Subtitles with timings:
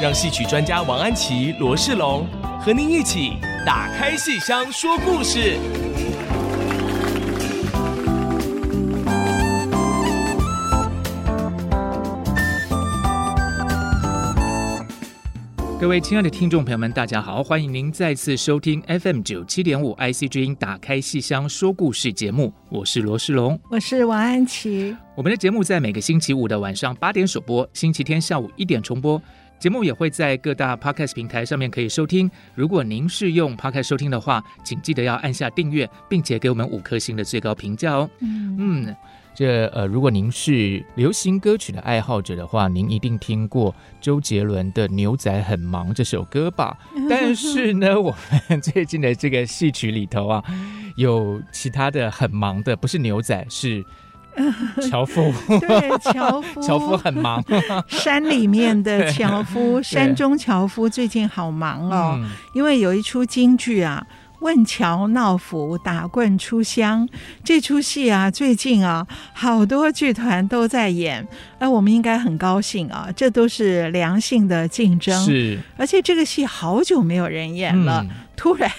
[0.00, 2.24] 让戏曲专家王安琪、罗世龙
[2.60, 3.32] 和您一起
[3.66, 5.58] 打开戏箱说故事。
[15.80, 24.96] 各位亲爱的听众朋友们，大家好，欢迎您再次收听 FM 九七点五 IC 之音打开戏箱说故事节目，我是罗世龙，我是王安琪。
[25.16, 29.20] 我们的节目在每个星期五的晚上八点首播，星期天下午一点重播。
[29.58, 32.30] 节目也会在各大 Podcast 平台上面可以收听。
[32.54, 38.08] 如果您是用 Podcast 收听的话，请记得要按下订阅，并且给我们五颗星的最高评价哦。
[38.20, 38.96] 嗯嗯，
[39.34, 46.78] 这呃，如果您是流行歌曲的爱好者的话，您一定听过周杰伦的《牛仔很忙》这首歌吧？
[47.10, 48.16] 但是呢，我
[48.48, 50.44] 们最近的这个戏曲里头啊，
[50.96, 53.84] 有其他的很忙的，不是牛仔，是。
[54.90, 57.42] 樵夫，对，樵夫，樵夫很忙。
[57.88, 64.06] 山里面的 樵夫，山中樵夫最近好忙哦，嗯、因为有一出京剧啊。
[64.40, 67.08] 问樵闹府，打棍出乡，
[67.42, 71.26] 这出戏啊，最近啊，好多剧团都在演，
[71.58, 75.24] 那我们应该很高兴啊，这都是良性的竞争。
[75.24, 78.70] 是，而且这个戏好久没有人演了，嗯、突然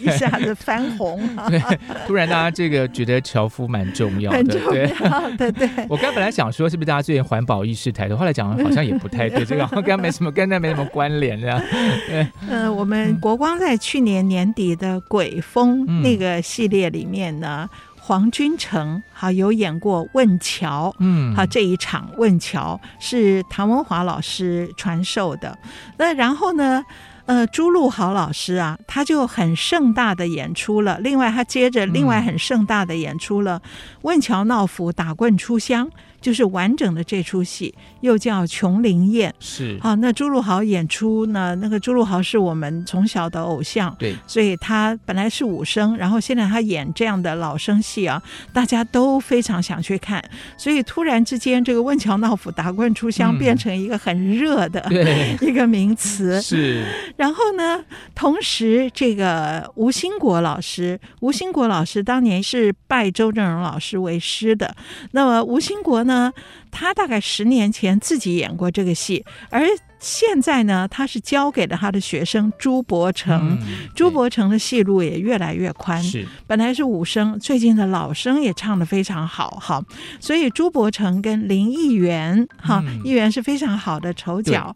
[0.00, 1.60] 一下子翻红， 对，
[2.06, 5.68] 突然大家这个觉得樵夫蛮重要的，很重要的，对。
[5.88, 8.16] 我刚本来想说，是不是大家最近环保意识抬头？
[8.16, 11.62] 后来讲好像也不太对，这个 好像没什么跟那没什么关联这样。
[12.08, 15.00] 对，呃，我们国光在去年年底的。
[15.08, 25.58] 鬼风那个系列里面呢，嗯、黄君成好有演过问樵，嗯，好这一场问樵是唐文华老师传授的。
[25.98, 26.82] 那然后呢，
[27.26, 30.98] 呃，朱露豪老师啊，他就很盛大的演出了。
[30.98, 33.62] 另外，他接着另外很盛大的演出了
[34.02, 35.88] 问桥闹府，打棍出乡。
[36.22, 39.30] 就是完整的这出戏，又叫《琼林宴》。
[39.40, 41.54] 是好，那朱露豪演出呢？
[41.56, 48.22] 那个朱露豪是我们从小的偶像，对，所以他本来是武生，然后现在他演这样的老生戏啊，
[48.52, 50.22] 大家都非常想去看。
[50.56, 54.80] 所以突然之间，这个问樵闹府，打棍出乡变成一个很热的
[55.42, 56.38] 一个名词。
[56.38, 56.84] 嗯、是，
[57.16, 57.84] 然后呢，
[58.14, 64.72] 同时这个吴兴国老师，吴兴国老师当年是拜周正荣老师为师的。
[65.10, 66.11] 那么吴兴国呢？
[66.12, 66.32] 呢，
[66.70, 69.66] 他大概十年前自己演过这个戏，而。
[70.04, 76.02] 现在呢，他是交给了他的学生朱伯承，嗯、朱伯承的戏路也越来越宽。
[76.02, 79.80] 是，本来是武生，最近的老生也唱得非常好，哈，
[80.18, 84.74] 所以朱伯承跟林议员，哈、嗯，义元是非常好的丑角，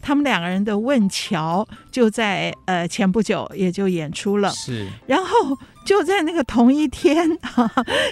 [0.00, 4.48] 他们两个人的问桥就在呃前不久也就演出了。
[4.50, 7.66] 是，然后就在那个同一天， 哈，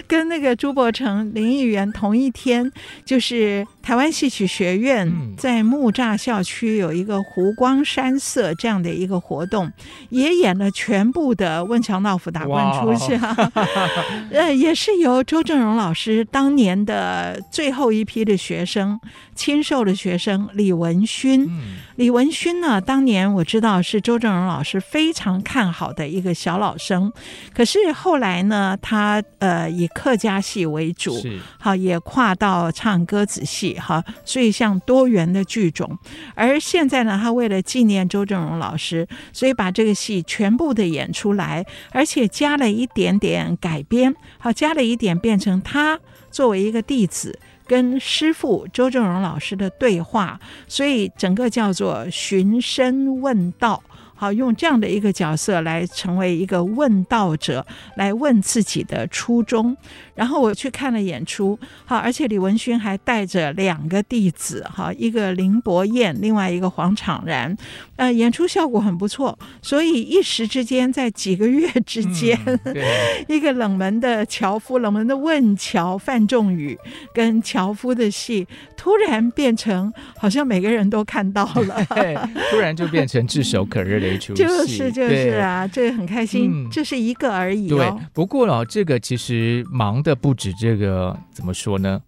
[0.07, 2.71] 跟那个朱伯承、林议员同一天，
[3.05, 5.07] 就是台湾戏曲学院
[5.37, 6.77] 在木栅校区。
[6.77, 9.71] 有一个湖光山色这样的一个活动，
[10.09, 13.51] 也演了全部的《问桥闹府》打官出去、啊，
[14.33, 18.99] 呃，也是由周正荣老师当年的最后一批的学生
[19.35, 21.45] 亲授的学生李文勋。
[21.45, 27.11] 嗯、李文勋呢，当年我知道是周正荣老师非常看好的一个小老生，
[27.53, 31.21] 可是后来呢，他呃以客家戏为主，
[31.59, 35.95] 好也跨到唱歌子戏，哈，所以像多元的剧种，
[36.33, 45.99] 而而现在呢，他为了纪念周正荣老师，所以把这个戏全部的演出来，而且加了一点点改编，好，加了一点变成他
[46.31, 50.39] 作为一个弟子跟师傅周正荣老师的对话，
[50.69, 53.83] 所以整个叫做寻声问道。
[54.17, 57.65] 好，用这样的一个角色来成为一个问道者，
[57.95, 59.77] 来问自己的初衷。
[60.15, 67.55] 然后我去看了演出，好，而且李文勋还带着两个弟子，哈，一个林伯彦，另外一个黄昶然，
[67.97, 69.37] 呃，演出效果很不错。
[69.61, 72.75] 所以一时之间，在几个月之间，嗯、
[73.29, 76.75] 一个冷门的樵夫、冷门的问樵范仲宇
[77.13, 81.85] 跟樵夫的戏，突然变成好像每个人都看到了，
[82.49, 84.06] 突然就变成炙手可热的。
[84.17, 87.77] 就是就是啊，这个很开心，嗯、这是一个而已、哦。
[87.77, 92.01] 对，不过哦，这个其实忙的不止这个，怎么说呢？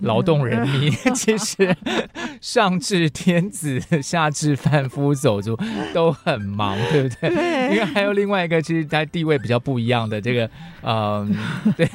[0.00, 1.74] 劳动人民 其实
[2.46, 5.58] 上至天子，下至贩夫走卒
[5.92, 7.28] 都很忙，对不对？
[7.28, 7.74] 对。
[7.74, 10.48] 因为还有另外一个，其实他地位比较不一样的这个，
[10.82, 11.36] 嗯，
[11.76, 11.90] 对，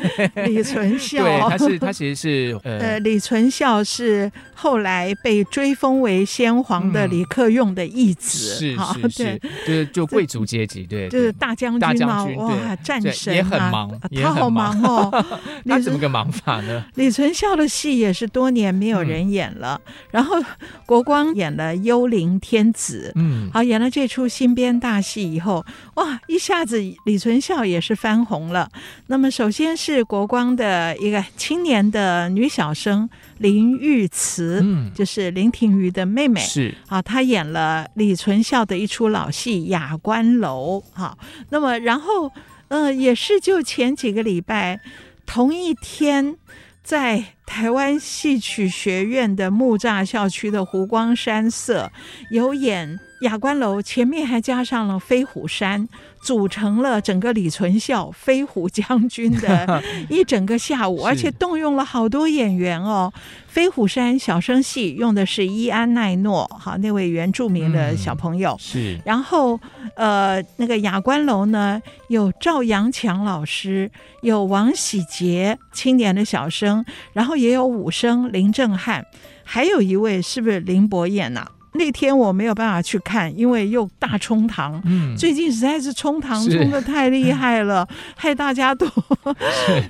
[0.46, 13.90] 李存孝，对，他是他其实是呃，呃，李存孝是后来被追封为先皇的李克用的义子，是是是，就是就贵族阶级，对，就是大将军，大将军，哇，战神也很忙，
[14.22, 14.78] 他好忙。
[14.84, 15.26] 哦。
[15.66, 16.84] 他怎么个忙法呢？
[16.96, 19.80] 李存孝的戏也是多年没有人演了，
[20.12, 20.41] 然后
[20.86, 25.66] 国光演了《幽灵天子》，嗯，好，演了这出新编大戏以后。
[25.96, 26.20] 哇！
[26.28, 28.70] 一下子李存孝也是翻红了。
[29.08, 33.10] 那么，首先是国光的一个青年的女小生
[33.40, 40.80] 林玉慈，嗯，就是林庭瑜的妹妹，是啊，她演了李存孝的一出老戏《雅观楼》。
[40.94, 41.18] 好，
[41.50, 42.32] 那么然后，
[42.70, 44.80] 呃，也是就前几个礼拜，
[45.26, 46.38] 同一天，
[46.84, 51.92] 在台湾戏曲学院的木栅校区的湖光山色
[52.32, 53.00] 有演。
[53.22, 55.88] 雅观楼前面还加上了飞虎山，
[56.22, 63.12] 组成了整个李存孝飞虎将军的 一整个下午，而且动用了好多演员哦。
[63.48, 69.02] 飞虎山小生戏用的是伊安奈诺，哈，那位原住民的小朋友、嗯、是。
[69.04, 69.60] 然后
[69.96, 73.92] 呃，那个雅观楼呢，有赵阳强老师，
[74.22, 79.06] 有王喜杰青年的小生，然后也有武生林正汉，
[79.44, 81.52] 还有一位是不是林伯彦呐、啊？
[81.74, 84.82] 那天我没有办法去看，因为又大冲堂。
[84.86, 88.86] 嗯，最近实在是冲堂冲的太厉害了， 害大家都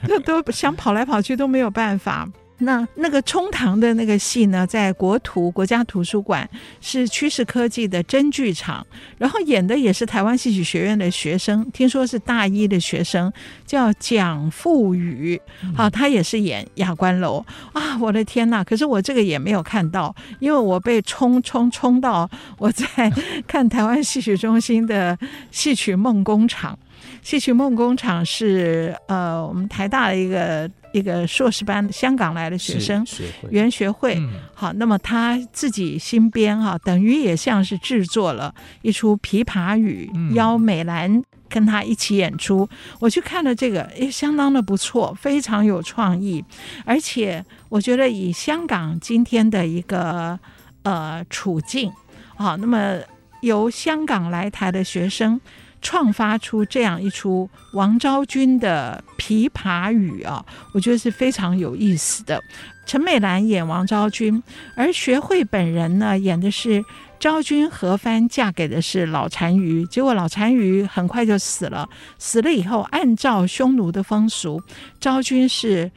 [0.08, 2.28] 都都想跑来跑去都没有办法。
[2.62, 6.48] 那那个冲堂的那个戏呢，在国图国家图书馆
[6.80, 8.86] 是趋势科技的真剧场，
[9.18, 13.32] 然后演的也是台湾戏曲学院的学生，听说是大一的学生，
[13.66, 15.42] 叫蒋富宇，
[15.76, 17.44] 好，他也是演雅观楼。
[17.74, 23.12] 啊，我的天呐，可是我这个也没有看到，因为我被冲冲冲到我在
[23.48, 25.18] 看台湾戏曲中心的
[25.50, 26.78] 戏曲梦工厂，
[27.22, 30.70] 戏曲梦工厂是呃我们台大的一个。
[30.94, 33.02] 一个硕士班香港来的学生，
[33.50, 42.68] 原学会，嗯、好，那么他自己新编哈，等于也像是制作了一出《琵琶语》，邀美兰跟他一起演出。
[43.00, 46.44] 我去看了这个，也相当的不错，非常有创意，
[46.84, 50.38] 而且我觉得以香港今天的一个
[50.84, 51.90] 呃处境，
[52.36, 52.98] 好，那么
[53.40, 55.40] 由香港来台的学生。
[55.82, 62.42] 创发出这样一出王昭君的《琵琶语》啊，我觉得是非常有意思的。
[62.86, 64.42] 陈美兰演王昭君，
[64.76, 66.84] 而学会本人呢演的是
[67.20, 71.90] 昭君何帆嫁给的是老单于，结果老单于很快就死了。
[72.20, 74.62] 死了以后，按照匈奴的风俗，
[75.00, 75.92] 昭君是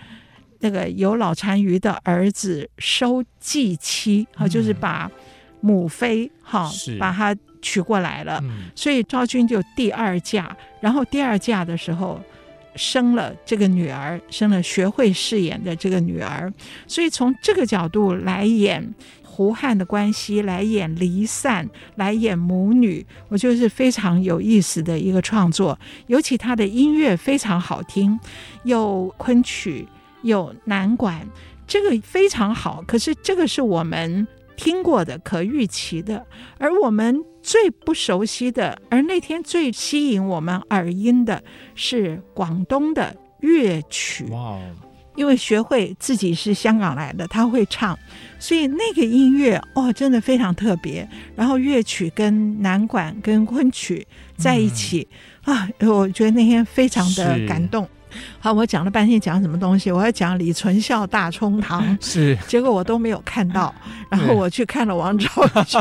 [0.60, 5.10] 那个由老单于的儿子收继妻，啊，就是把
[5.60, 7.36] 母妃哈，把她。
[7.64, 8.38] 娶过来了，
[8.76, 12.20] 所以昭君就第二嫁，然后第二嫁的时候
[12.76, 16.52] 生了这个女儿，生了学会饰演的这个女儿，
[16.86, 21.66] 所以从这个角度来演胡汉的关系，来演离散，
[21.96, 25.78] 来演母女，我觉得是非常有意思的一个创作。
[26.08, 28.18] 尤其他的音乐非常好听，
[28.64, 29.88] 有昆曲，
[30.22, 31.26] 有南管，
[31.66, 32.84] 这个非常好。
[32.86, 34.26] 可是这个是我们
[34.56, 36.26] 听过的、可预期的，
[36.58, 37.24] 而我们。
[37.44, 44.24] 最不熟悉的，而那天最吸引我们耳音的是广东的乐曲。
[44.30, 44.58] 哇！
[45.14, 47.96] 因为学会自己是香港来的，他会唱，
[48.40, 51.08] 所以那个音乐哦，真的非常特别。
[51.36, 54.04] 然后乐曲跟南管跟昆曲
[54.36, 55.06] 在一起、
[55.44, 57.88] 嗯、啊，我觉得那天非常的感动。
[58.38, 59.90] 好，我讲了半天讲什么东西？
[59.90, 63.74] 我要讲李存孝大冲堂， 是，结果我都没有看到。
[64.10, 65.28] 然后我去看了王昭
[65.64, 65.80] 君，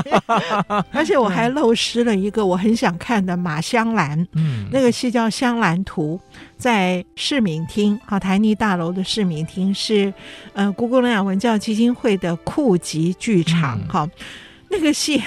[0.92, 6.20] 而且我还漏失了一个我很想看的马香兰，嗯，那个戏叫《香兰图》，
[6.58, 10.12] 在市民厅，好，台泥大楼的市民厅是，
[10.54, 14.08] 呃，郭公亮文教基金会的库吉剧场，好。
[14.74, 15.22] 这个戏，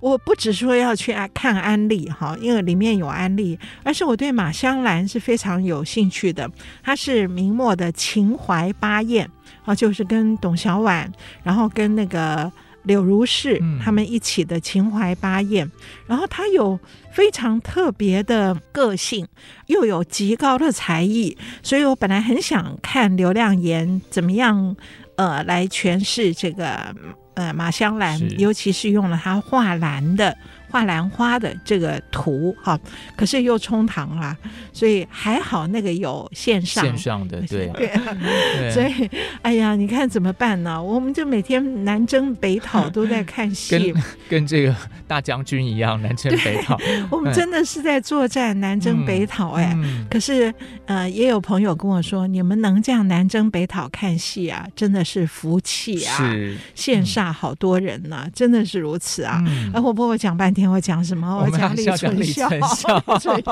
[0.00, 6.46] 我不只说要去看安利哈，因为里面有安利，而是我对马香兰是非常有兴趣的。
[6.82, 9.26] 她是明末的秦淮八艳
[9.64, 11.08] 啊，就是跟董小宛，
[11.42, 12.52] 然后跟那个
[12.82, 15.72] 柳如是他们一起的秦淮八艳。
[16.06, 16.78] 然后她有
[17.14, 19.26] 非常特别的个性，
[19.68, 24.76] 又有极高的才艺，所以我本来很想看刘亮言怎么样
[25.16, 26.94] 呃来诠释这个。
[27.36, 30.36] 呃，马香兰，尤其是用了它画兰的
[30.70, 32.78] 画兰花的这个图哈，
[33.16, 34.36] 可是又冲堂啊，
[34.72, 37.66] 所以还好那个有线上线上的对。
[37.68, 37.88] 对，
[38.58, 39.10] 对，所以
[39.42, 40.82] 哎呀，你看怎么办呢？
[40.82, 44.74] 我们就每天南征北讨 都在看戏，跟跟这个
[45.06, 46.78] 大将军一样南征北讨，
[47.10, 50.52] 我们真的是在作战南征北讨哎，嗯、可是
[50.86, 59.42] 呃也有朋友跟我说，你们能这样南征北讨看戏啊，真的是福气啊，是线下好多人呐、真的是如此啊。
[59.46, 61.36] 哎、嗯，我婆婆讲半天，我讲什么？
[61.44, 62.08] 我讲 李存孝。
[62.10, 62.60] 李存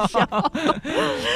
[0.09, 0.53] 孝。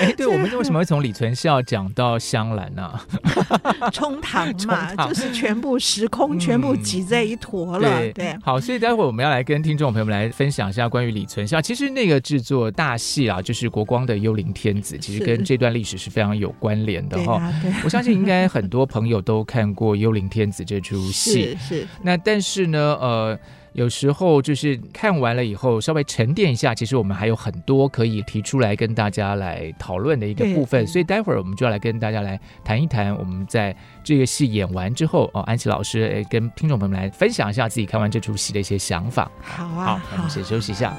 [0.01, 2.99] 哎，对，我们为什么会从李存孝讲到香兰呢？
[3.93, 8.01] 冲堂嘛， 就是全部时空全部挤在一坨了。
[8.13, 11.61] 对，好，所以待会我们要来跟听众朋友们来分享一下关于李存孝。
[11.61, 17.53] 其实那个制作大戏啊，就是国光的《幽灵天子》，其实跟这段历史是非常有关联的哈。
[17.85, 21.57] 我相信应该很多朋友都看过《幽灵天子》这出戏。
[21.61, 21.87] 是。
[22.03, 23.39] 那但是呢，呃。
[23.78, 30.85] 有时候就是看完了以后，稍微沉淀一下，其实我们还有很多可以提出来跟大家来讨论的一个部分。
[30.85, 39.30] 所以待会儿我们就要来跟大家来谈一谈，我们在这个戏演完之后，哦，安琪老师诶，跟听众朋友们来分享一下自己看完这出戏的一些想法。
[39.40, 40.92] 好啊，好，那我们先休息一下。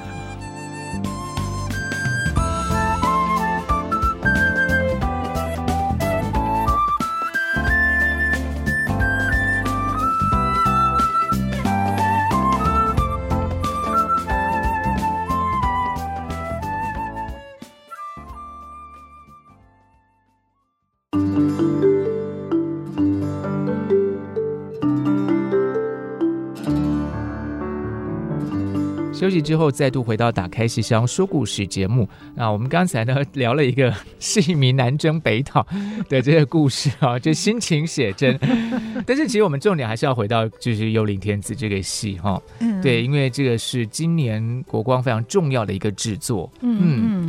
[29.40, 32.06] 息之后，再度回到打开戏箱说故事节目。
[32.34, 35.66] 那我们刚才呢聊了一个是一名南征北讨
[36.08, 38.38] 的这个故事啊，就心情写真。
[39.06, 42.40] 但是其实我们重点还是要回到就是《幽灵天子》这个戏哈。
[42.60, 46.50] 嗯，对，因为这个是今年国光非常重要的一个制作。
[46.60, 47.19] 嗯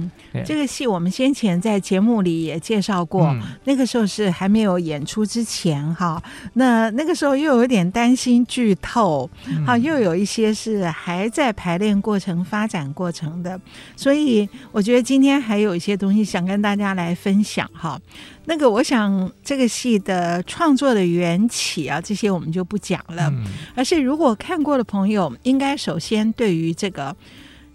[0.46, 6.24] 这个戏我们先前在节目里也介绍过，嗯、那个时候是还没有演出之前哈。
[6.54, 9.30] 那那个时候又有点担心剧透，
[9.66, 11.82] 好，又有一些是还在排。
[11.82, 13.60] 练过程、发展过程的，
[13.96, 18.00] 所以我觉得今天还有一些东西想跟大家来分享哈。
[18.46, 27.16] 那个，我想这个戏的创作的缘起啊，这些我们就不讲了，嗯、而是如果看过的朋友，应该首先对于这个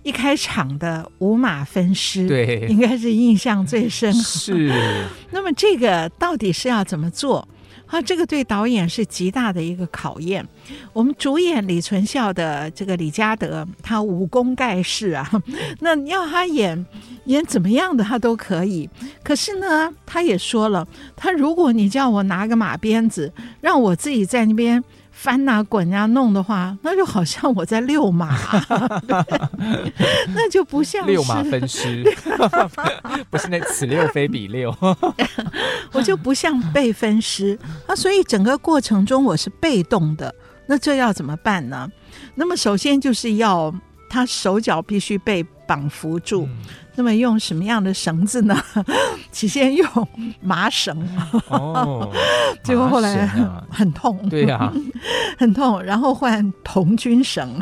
[0.06, 4.14] 一开场的五马分尸，对，应该是印象最深。
[4.14, 4.72] 是。
[5.32, 7.48] 那么这个到底是要怎么做？
[7.86, 10.46] 啊，这个对导演是极大的一个考验。
[10.92, 15.28] 我们主演李存孝的这个李嘉德，他武功盖世啊，
[15.82, 16.86] 那要他演
[17.24, 18.88] 演怎么样的他都可以。
[19.24, 20.86] 可是呢，他也说了，
[21.16, 24.84] 他如果你叫我拿个马鞭子，让我自己在那边。
[25.18, 28.36] 翻呐、啊、滚呀、啊、弄的话，那就好像我在遛马，
[30.34, 32.04] 那就不像是遛马分尸，
[33.30, 34.76] 不是那此六非彼六，
[35.92, 37.96] 我就不像被分尸啊。
[37.96, 40.32] 所以整个过程中我是被动的，
[40.68, 41.90] 那这要怎么办呢？
[42.34, 43.74] 那么首先就是要
[44.10, 46.44] 他手脚必须被绑缚住。
[46.44, 46.56] 嗯
[46.96, 48.56] 那么用什么样的绳子呢？
[49.30, 50.08] 起先用
[50.40, 50.96] 麻绳，
[51.48, 52.10] 哦、
[52.64, 53.26] 结果后来
[53.70, 54.72] 很痛，对呀、啊，
[55.38, 55.82] 很痛。
[55.82, 57.60] 然后换童军绳，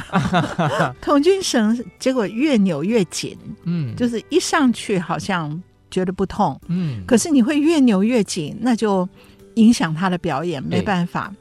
[1.01, 5.61] 童军绳，结果越扭越紧，嗯，就是一上去好像
[5.91, 9.09] 觉得不痛，嗯，可是你会越扭越紧，那就
[9.57, 11.33] 影响他的表演，没办法。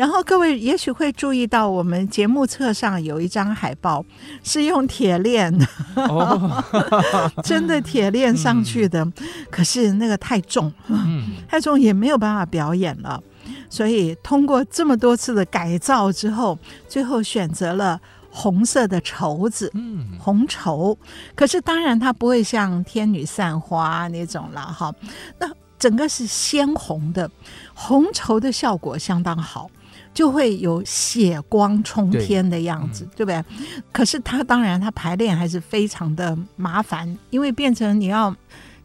[0.00, 4.02] 然后各位也许会注意到，我们节目册上有一张海报
[4.42, 5.54] 是用铁链，
[5.94, 6.64] 哦、
[7.44, 9.04] 真的铁链上去的。
[9.04, 9.12] 嗯、
[9.50, 13.22] 可是那个太重，嗯、太重也没有办法表演了。
[13.68, 20.96] 所以通过这么多次的改造之后，最后选择了红色的绸子，嗯、红绸。
[21.34, 24.90] 可是当然它不会像天女散花那种了哈。
[25.38, 25.46] 那
[25.78, 27.30] 整个是鲜红的，
[27.74, 29.70] 红绸的效果相当好。
[30.12, 33.44] 就会有血光冲天的样子，对，不对？
[33.92, 38.34] 可是他当然他排练还是非常的麻烦，因为变成你要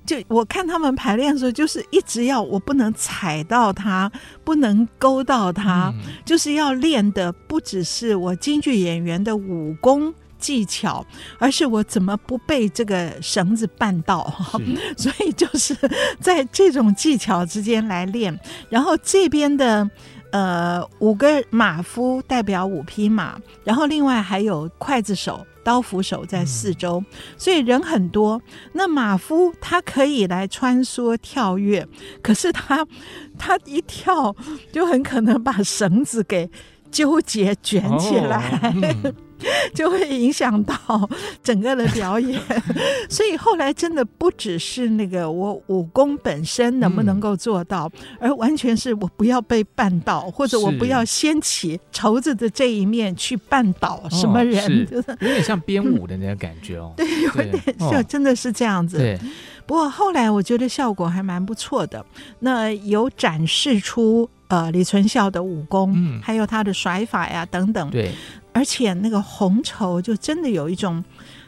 [0.05, 4.09] 就我看他们排练的时候，就是一直要我不能踩到他，
[4.43, 11.03] 不能勾到他，嗯、就是要练的不只是我京剧演员的武功技巧，
[11.39, 14.31] 而是我怎么不被这个绳子绊到。
[14.95, 15.75] 所以就是
[16.19, 18.39] 在这种技巧之间来练，
[18.69, 19.89] 然后这边的。
[20.31, 27.03] 呃，五个马夫代表五匹马，然后另外还有筷子手、刀斧手在四周，
[27.37, 28.41] 所以人很多。
[28.73, 31.87] 那马夫他可以来穿梭跳跃，
[32.21, 32.85] 可是他
[33.37, 34.35] 他一跳
[34.71, 36.49] 就很可能把绳子给
[36.91, 38.73] 纠结卷起来。
[39.73, 40.75] 就会影响到
[41.43, 42.41] 整个的表演。
[43.09, 56.93] 所以后来真的不只是那个我武功本身能不能够做到，嗯、而完全是我不要被绊倒，或者我不要掀起绸子的这一面去绊倒什么人，就是、哦、有点像编舞的那个感觉哦。
[56.97, 58.97] 对， 有点像，真的是这样子。
[58.97, 59.19] 对。
[59.67, 62.05] 不过后来我觉得效果还蛮不错的，
[62.39, 68.11] 那有展示出呃李存孝的武功，嗯，还有他的甩法呀等等，对，
[68.53, 71.03] 而且那个红绸就真的有一种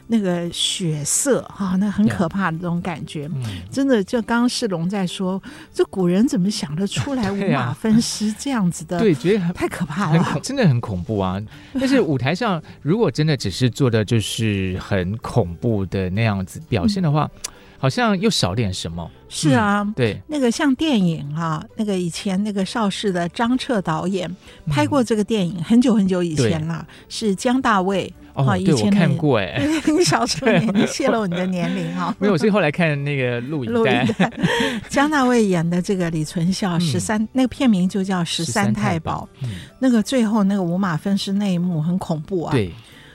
[0.08, 5.40] 那个血色哈、哦，那很可怕的这种感觉，嗯、真的就刚刚世龙在说，
[5.72, 8.98] 这古人怎么想得出来五马 分尸这样子的？
[8.98, 11.40] 对，觉得太可怕了，真的很恐怖啊！
[11.74, 17.30] 但是舞台上如果真的只是做的就是很恐怖的那样子表现的话。
[17.34, 19.08] 嗯好像又少点什么？
[19.28, 24.28] 是啊，嗯、对，那个像电影啊，那个以前那个邵氏的张彻导演
[24.66, 34.32] 拍过这个电影，嗯、很久很久以前了，是姜大卫哦，以前我看过哎，你 小时候年龄泄露你的年龄哈， 没有，我是后来看那个录影带，影带。
[34.88, 42.72] 姜大卫演的这个李存孝十三，嗯、那个片名就叫《十三太保》，嗯、那个最后那个五马分尸那一幕很恐怖啊，对，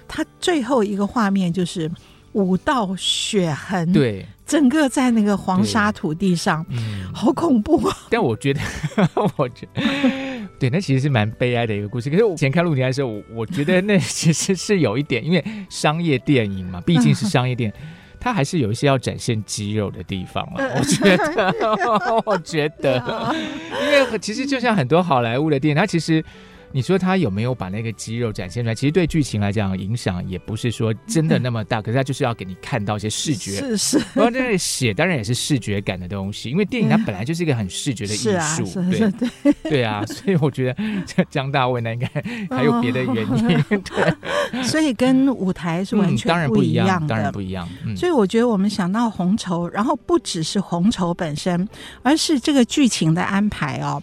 [0.08, 1.90] 他最后一个画面就是
[2.34, 4.26] 武道血痕，对。
[4.46, 7.98] 整个在那个黄沙土地上，嗯，好恐怖啊！
[8.10, 8.60] 但我觉得，
[9.38, 9.82] 我觉得，
[10.60, 12.10] 对，那其实是蛮悲哀的一个故事。
[12.10, 17.76] 可是我以前看录影带的时候，我我觉得那其实是有一点，因为商业电影嘛， 毕竟是商业电影，
[18.20, 20.60] 它还是有一些要展现肌肉的地方嘛。
[20.76, 23.34] 我觉得，我觉得，
[23.82, 26.24] 因为其实就像很多好莱坞的电影，它其实。
[26.74, 28.74] 你说他有没有把那个肌肉展现出来？
[28.74, 33.52] 其实对剧情来讲影响也不是说真的那么大，可是他就是要给你看到一些视觉。
[33.52, 33.98] 是是。
[34.16, 38.82] 然后在那里写当然也是视觉感的东西，因为电影它本来就是一个很视觉的艺术。
[38.90, 42.08] 对对对啊，所以我觉得张大卫那应该
[42.50, 43.64] 还有别的原因。
[43.84, 44.64] 对。
[44.64, 47.70] 所以跟舞台是完全不一样的，当然不一样。
[47.96, 51.70] 所以我觉得我们想到红绸，然后不只是红绸本身，
[52.02, 54.02] 而是这个剧情的安排哦。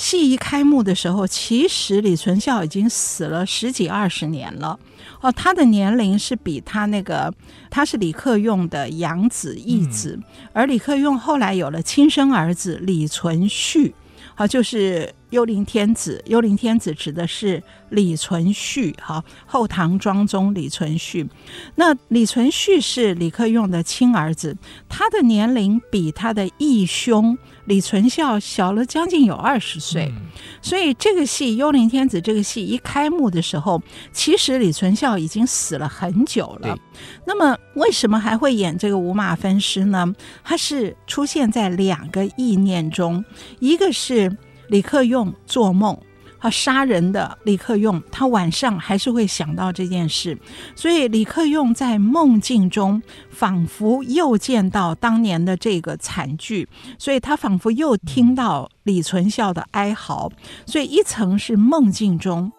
[0.00, 4.80] 戏一开幕的时候，其实李存孝已经死了十几二十年了。
[5.20, 7.30] 哦，他的年龄是比他那个，
[7.68, 13.92] 他是李克用的养子义子，嗯、而李克用后来有了亲生儿子李存勖，
[14.36, 15.14] 啊，就是。
[15.30, 21.28] 幽灵天子，幽灵天子指的是李存勖，哈，后唐庄宗李存勖。
[21.76, 24.56] 那李存勖是李克用的亲儿子，
[24.88, 27.38] 他的年龄比他的义兄
[27.70, 30.12] 李存孝小了将近有二十岁。
[30.16, 30.26] 嗯、
[30.60, 33.80] 所以这个戏《幽灵天子》这个戏一开幕的时候，
[34.12, 36.76] 其实李存孝已经死了很久了。
[37.24, 40.12] 那么为什么还会演这个五马分尸呢？
[40.42, 43.24] 他是出现在两个意念中，
[43.60, 44.36] 一个是。
[44.68, 45.98] 李克用做梦，
[46.40, 50.38] 他杀人的李克用，他晚上还是会想到这件事，
[50.74, 56.66] 所以李克用在梦境中仿佛又见到当年的这个惨剧，
[56.98, 60.32] 所以他仿佛又听到李存孝的哀嚎，
[60.64, 62.50] 所以一层是梦境中，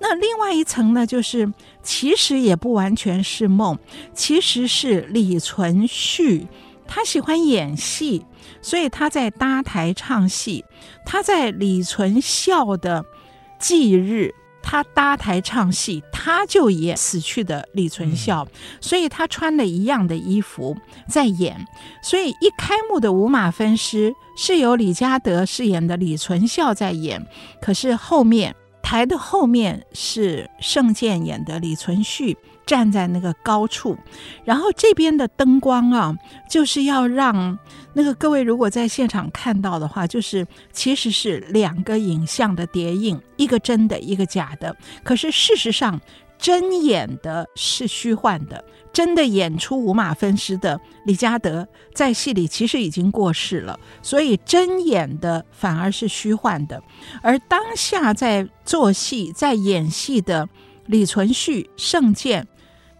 [0.00, 3.78] 那另外一层呢，就是其实也不完全是梦，
[4.12, 6.48] 其实是李存勖
[6.86, 8.24] 他喜欢演戏。
[8.60, 10.64] 所以他在搭台唱戏，
[11.04, 13.04] 他在李存孝的
[13.58, 18.46] 忌日，他搭台唱戏，他就演死去的李存孝，
[18.80, 20.76] 所以他穿了一样的衣服
[21.08, 21.66] 在演。
[22.02, 27.26] 所以一开幕的五马分尸是由李嘉德饰演的李存孝在演，
[27.60, 32.36] 可是后面台的后面是盛剑演的李存勖。
[32.66, 33.96] 站在那个高处，
[34.44, 36.14] 然后这边的灯光啊，
[36.50, 37.58] 就是要让
[37.98, 44.76] 那个各位如果在现场看到的话，就是其实是两个影像的叠印，一个真的，一个假的。
[45.02, 46.00] 可是事实上，
[46.38, 56.80] 真演的是虚幻的，真的演出五马分尸的李嘉德在戏里其实已经过世了，所以真演的反而是虚幻的，
[57.20, 60.48] 而当下在做戏、在演戏的
[60.86, 62.46] 李存勖、盛剑。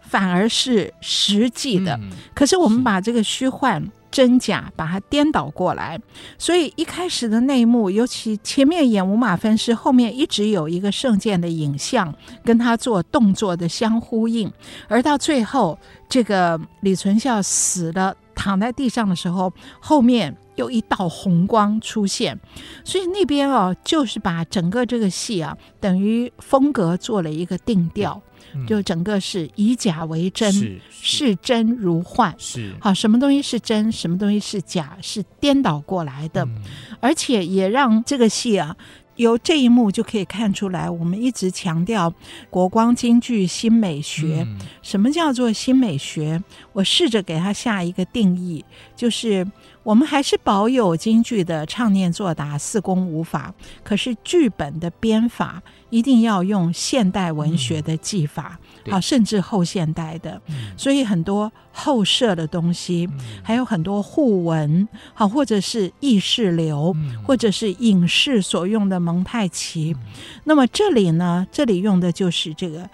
[0.01, 5.99] 反而是实际的，嗯、可是我们把这个虚幻真假把它颠倒过来，
[6.37, 14.51] 所以一开始的那一幕，尤其前面演五马分尸，后面一直有一个圣剑的影像跟他做动作的相呼应，
[14.87, 22.39] 而到最后这个李存孝死了躺在地上的时候，后面有一道红光出现，
[22.83, 28.21] 所以那边哦，就是把整个这个戏啊，等于风格做了一个定调。
[28.65, 30.51] 就整个是以假为真，
[30.89, 36.57] 是，真如幻，是好，什么东西是真，什么东西是假，是颠倒过来的，嗯、
[36.99, 38.75] 而且也让这个戏啊
[39.17, 42.11] 由这一幕就可以看出来，我们一直强调
[42.49, 44.43] 国光京剧新美学。
[44.47, 46.41] 嗯、什么叫做新美学？
[46.73, 49.45] 我试着给它下一个定义，就是。
[49.83, 60.39] 我们还是保有京剧的唱念做打四功五法，可是剧本的编法一定要用现代文学的技法，好、嗯，甚至后现代的。
[60.47, 69.95] 嗯、所以很多后设的东西，嗯、还有很多互文，好，或者是意识流，嗯、或者是影视所用的蒙太奇。
[69.97, 70.11] 嗯、
[70.43, 72.89] 那么这里呢，这里用的就是这个。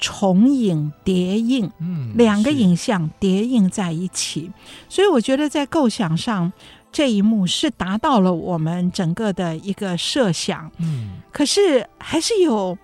[0.00, 4.50] 重影叠映，嗯，两个影像叠映在一起，
[4.88, 6.50] 所以我觉得在构想上
[6.90, 12.76] 这一幕是达到了我们整个的一个设想，嗯，可是还是有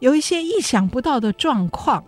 [0.00, 2.04] 有一些意想不到的状况，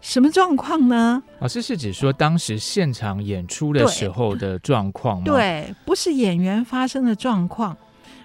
[0.00, 1.22] 什么状况呢？
[1.40, 5.24] 老师是指说当时现场演出的时候的状况吗？
[5.24, 7.76] 对，不是演员发生的状况，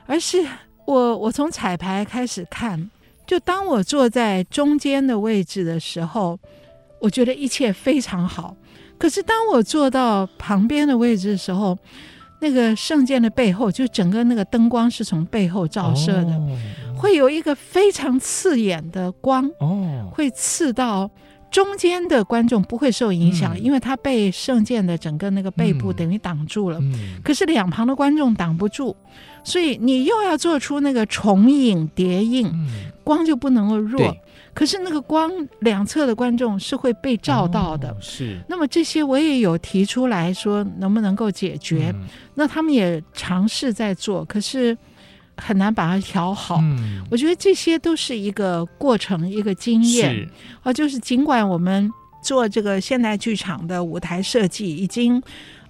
[0.06, 0.48] 而是
[0.86, 2.90] 我我从彩排开始看。
[3.34, 6.40] 就当我坐在中间的位置的时候，
[7.02, 8.56] 我觉得一切非常好。
[9.00, 11.76] 可是当我坐到旁边的位置的时候，
[12.42, 16.48] 那个圣剑的背后，就整个那个灯光是从背后照射的，哦、
[16.96, 21.10] 会有一个非常刺眼的光，哦、会刺到
[21.50, 26.80] 中间的观众不会受影响，嗯、因为他被圣剑的整个那个背部等于挡住了。
[27.24, 28.96] 可是两旁的观众挡不住。
[29.46, 32.70] 所以你又要做出那个重影叠映，嗯、
[33.04, 34.16] 光就不能够弱。
[34.54, 37.90] 可是那个光两侧的观众是会被照到的。
[37.90, 38.40] 哦、是。
[38.48, 41.92] 那么这些我也有提出来说，能不能够解决？
[41.96, 44.78] 嗯、那他们也尝试在做，可是
[45.38, 46.60] 很难把它调好。
[46.62, 50.14] 嗯、我觉得这些都是一个过程，一个经验。
[50.14, 50.30] 是
[50.62, 55.22] 啊，就是尽管我们做这个现代剧场的舞台设计已经。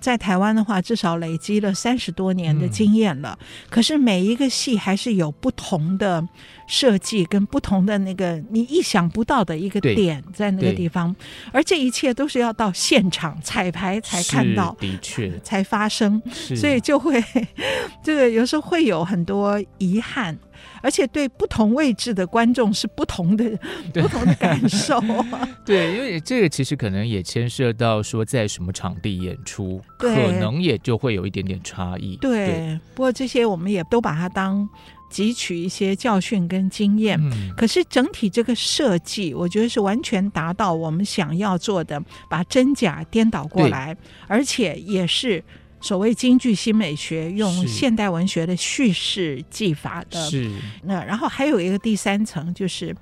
[0.04, 3.40] 在台湾的话，至少累积了三十多年的经验了。
[3.40, 6.22] 嗯、可是每一个戏还是有不同的
[6.68, 11.16] 设计，跟不同的那个你意想不到的一个点在那个地方。
[11.54, 16.22] 而这一切都是要到现场彩排才看到，的确才发生，
[16.54, 17.24] 所以就会
[18.04, 20.38] 这个有时候会有很多遗憾。
[20.84, 23.58] 而且对不同位置的观众是不同的
[23.94, 25.02] 不同的感受。
[25.66, 32.18] 对，因为这个其实可能也牵涉到说在什么场地演出，对可能也就会有一点点差异。
[32.18, 34.68] 对，对不过这些我们也都把它当
[35.10, 37.18] 汲取一些教训跟经验。
[37.20, 43.96] 嗯，可是整体这个设计，我觉得是完全达到我们想要做的，把真假颠倒过来，
[44.28, 45.42] 而且也是。
[45.84, 50.50] 所谓京剧新美学，用现代文学的叙事技法的，是
[50.84, 52.96] 那然后还有一个第三层，就是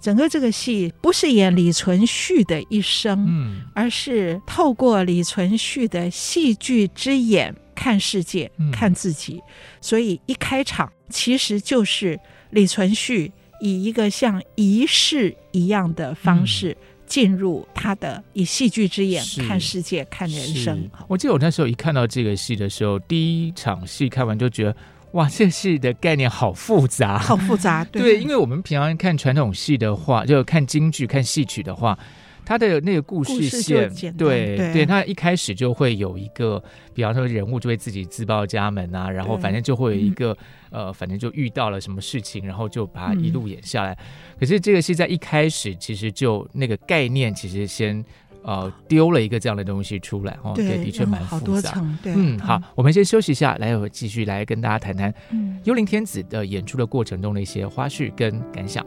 [0.00, 9.38] 整个这个戏不是演李存勖的一生，嗯，而是透过李存勖的戏剧之眼看世界，嗯、看自己。
[9.82, 12.18] 所以一开场其实就是
[12.48, 16.70] 李存勖以一个像仪式一样的方式。
[16.70, 16.76] 嗯
[17.12, 20.88] 进入他的以戏剧之眼看世界、看人生。
[21.06, 24.76] 我记得我那时候一看到这个戏的时候，第一场戏看完就觉得，
[25.10, 27.84] 哇，这戏的概念好复杂，好复杂。
[27.92, 31.98] 对，对，因为我们平常看传统戏的话，就看京剧、看戏曲的话。
[32.44, 40.36] 他的那个故事线，对对，他一开始就会有一个，比方说人物就会自己自报家门啊，然后反正就会有一个，
[40.70, 43.96] 呃，反正就遇到了什么事情，然后就把它一路演下来。
[44.38, 48.04] 可是这个戏在一开始其实就那个概念，其实先
[48.42, 51.80] 呃丢了一个这样的东西出来哦，对，的确蛮复杂。
[52.04, 55.12] 嗯，好，我们先休息一下，来我继续来跟大家谈谈
[55.64, 58.84] 《幽灵天子》的演出的过程中的一些花絮跟感想。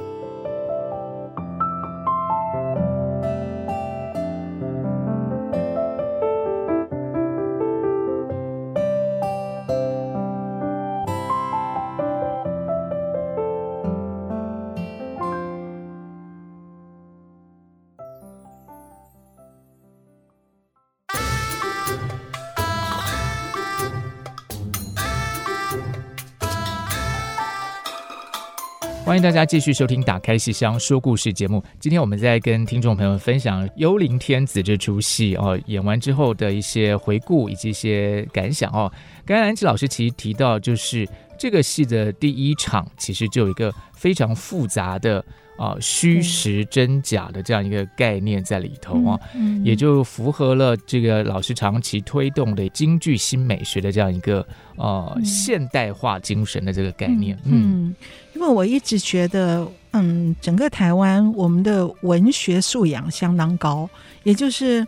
[29.15, 31.63] 欢迎大家继续收听《打开戏箱说故事》节目。
[31.79, 38.91] 今天我们在跟听众朋友们分享《幽灵天子》这出戏哦，演完之后的一些回顾以及一些感想哦。
[39.25, 41.07] 刚刚安琪老师其实提到，就是
[41.39, 45.23] 这个戏的第一场其实就有一个非常复杂的。
[45.57, 49.19] 啊，虚实真假的这样一个概念在里头啊，
[49.63, 57.37] 也就符合了这个老师长期推动的京剧新美学的这样一个呃、嗯、现代化精神的这个概念。
[57.45, 57.95] 嗯，嗯，
[58.33, 63.89] 因为我一直觉得，嗯，整个台湾我们的文学素养相当高，
[64.23, 64.85] 也就是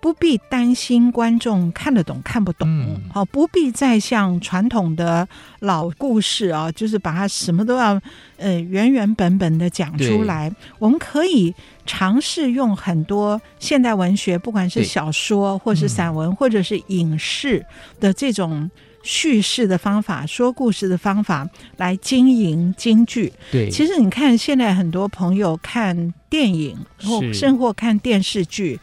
[0.00, 2.68] 不必担心观众看得懂看不懂，
[3.12, 5.28] 好、嗯，不必再像传统的
[5.60, 8.00] 老故事啊，就是把它什么都要
[8.36, 10.50] 呃原原本本的讲出来。
[10.78, 17.64] 我们可以尝试用很多现代文学，不管是小说或是散文，或者是影视
[18.00, 18.70] 的这种。
[19.04, 23.32] 叙事的方法，说故事的方法来经营京剧。
[23.50, 28.78] 对，其实你看，现在很多朋友看电影或甚或看电视剧，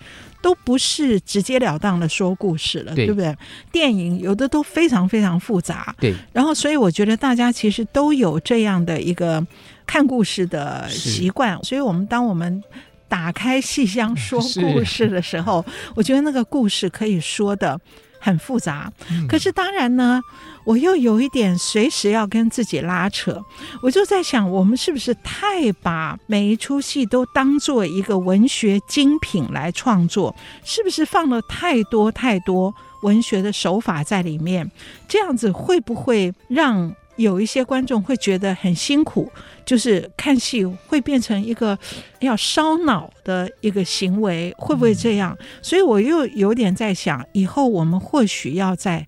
[0.46, 3.36] 都不是直截了当的说故事了，对，对不对？
[3.72, 5.96] 电影有的都非常非常复杂。
[6.00, 9.44] 对，然后所以我觉得大家其实都有这样的一个
[9.88, 12.64] 看故事的习惯，所以我们当我们
[13.08, 17.82] 打开戏箱说 故事的时候，我觉得那个故事可以说的。
[18.26, 18.92] 很复杂，
[19.30, 20.20] 可是当然呢，
[20.66, 23.40] 我又有一点随时要跟自己拉扯。
[23.84, 30.36] 我就在想，我们是不是太把每一出戏都当做一个文学精品来创作？
[30.64, 34.72] 是不是放了太多太多文学的手法在里面？
[35.08, 39.32] 这样子会不会让有一些观众会觉得很辛苦？
[39.66, 41.78] 就是看戏会变成一个
[42.20, 45.38] 要烧脑的一个行为，会不会这样？
[45.62, 49.08] 所以我又有点在想，以后我们或许要再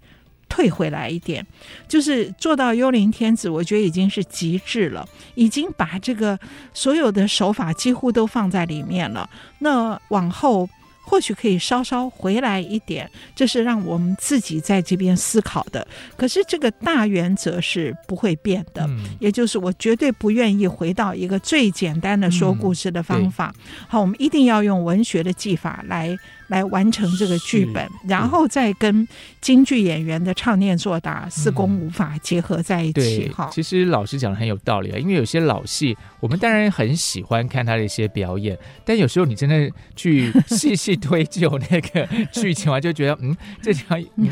[0.50, 1.46] 退回来一点，
[1.88, 6.40] 就是做到幽灵天子，我觉得已经是极致了，已经把这个
[6.74, 9.30] 所有的手法几乎都放在里面了。
[9.60, 10.68] 那往后。
[11.08, 15.88] 或许可以稍稍回来一点，这是让我们自己在这边思考的。
[16.18, 23.56] 可是这个大原则是不会变的，嗯、也就是我绝对不愿意回到一个最简单的说故事的方法。
[23.58, 26.18] 嗯、好，我们一定要用文学的技法来。
[26.48, 29.06] 来完成这个剧本，然后再跟
[29.48, 33.30] 京剧演员的唱念做打、四功五法结合在一起。
[33.30, 44.30] 哈、嗯，其实老师讲的很有道理啊，因为有些老戏，我们当然很喜欢看他的一些表演，但有时候你真的去细细推究那个剧情啊，就觉得嗯，这条嗯，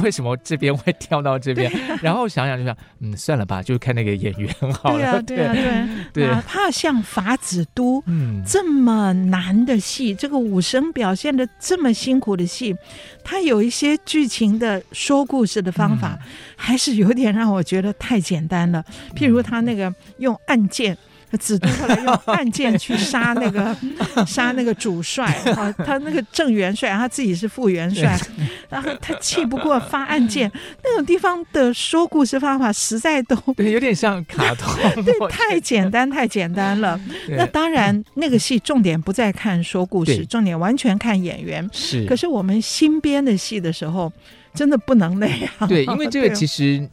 [0.00, 1.68] 为什么这边会跳到这边？
[2.00, 5.20] 然后想想就想，嗯，算了吧，就看那个演员好了。
[5.22, 6.26] 对啊，对啊，对。
[6.28, 11.48] 哪怕像《法子都》嗯这么难的戏，这个武生表现的。
[11.58, 12.76] 这么辛苦的戏，
[13.24, 18.84] 他有一些剧情的说故事的方法，嗯、还是有点让我觉得太简单了。
[19.14, 20.96] 譬如他那个用暗箭。
[21.40, 23.74] 子都后来用暗箭去杀那个
[24.28, 25.24] 杀那个主帅
[25.56, 28.20] 啊， 他那个正元帅，他自己是副元帅，
[28.68, 30.52] 然后他气不过发暗箭，
[30.84, 37.00] 那种地方的说故事方法实在都 对，有点像卡通，对，太简单太简单了。
[37.30, 41.66] 那当然，那个戏重点不在看说故事，重点完全看演员。
[41.72, 44.12] 是，可是我们新编的戏的时候，
[44.54, 45.50] 真的不能那样。
[45.68, 46.88] 对，因为这个其实。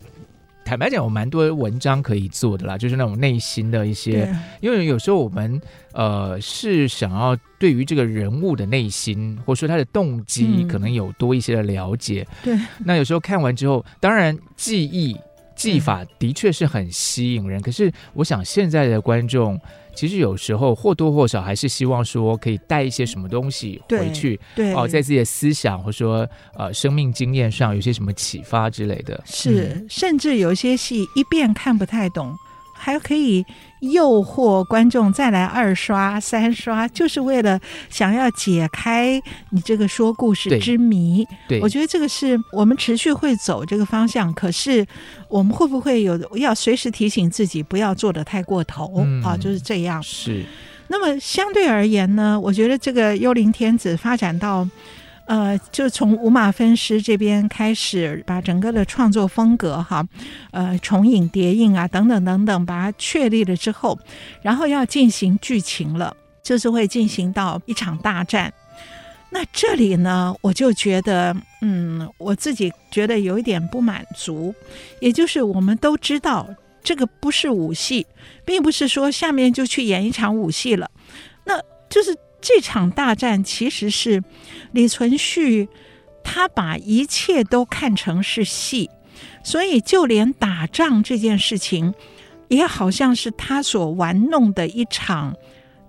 [0.65, 5.59] 坦白讲，有蛮多文章可以做的啦，就是那种内心的一些，因为有时候我们
[5.93, 12.27] 呃是想要对于这个人物的内心，或者说他的动机，可能有多一些的了解。
[12.43, 15.17] 对，那有时候看完之后，当然记忆
[15.55, 19.59] 技法的确是很吸引人，可是我想现在的观众。
[19.99, 29.21] 其实有时候或多或少还是希望说可以带一些什么东西回去，对哦，在自己的思想或者说呃生命经验上有些什么启发之类的。
[29.25, 32.33] 是，嗯、甚至有些戏一遍看不太懂。
[32.79, 33.45] 还可以
[33.81, 41.27] 诱惑观众再来二刷、三刷，就是为了想要解开你这个说故事之谜。
[41.47, 44.33] 对，我觉得这个是我们持续会走这个方向。
[44.33, 44.85] 可是
[45.27, 49.35] 我们会不会有要随时提醒自己不要做的太过头、嗯、啊？
[49.35, 50.01] 就是这样。
[50.01, 50.45] 是。
[50.87, 54.67] 那么相对而言呢，我觉得这个幽灵天子发展到。
[55.29, 60.03] 呃，就从五马分尸这边开始，把整个的创作风格哈，
[60.49, 63.95] 呃，重影叠映啊，等等等等，把它确立了之后，
[64.41, 68.51] 然后要进行剧情了，就是会进行到一场大战。
[69.29, 74.51] 那这里呢，我就觉得，嗯，我自己觉得有一点不满足，
[74.99, 76.49] 也就是我们都知道
[76.83, 78.07] 这个不是武戏，
[78.43, 80.89] 并不是说下面就去演一场武戏了，
[81.45, 82.17] 那就是。
[82.41, 84.23] 这场大战其实是
[84.71, 85.67] 李存勖，
[86.23, 88.89] 他把一切都看成是戏，
[89.43, 91.93] 所以就连打仗这件事情，
[92.47, 95.35] 也好像是他所玩弄的一场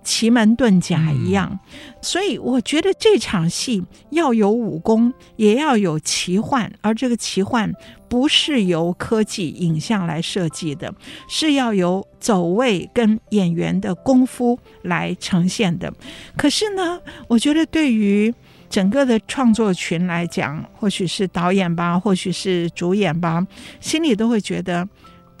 [0.03, 1.59] 奇门遁甲一样。
[2.01, 7.71] 所以我觉得这场戏要有武功，也要有奇幻，而这个奇幻。
[8.09, 10.93] 不是由科技影像来设计的，
[11.29, 15.89] 是要由走位跟演员的功夫来呈现的。
[16.35, 18.33] 可是呢，我觉得对于
[18.69, 23.47] 整个的创作群来讲，或许是导演吧，或许是主演吧，
[23.79, 24.85] 心里都会觉得